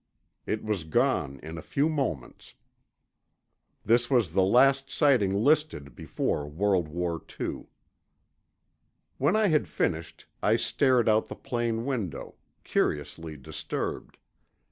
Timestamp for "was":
0.63-0.83, 4.09-4.31